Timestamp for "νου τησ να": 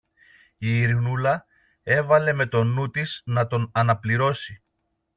2.63-3.47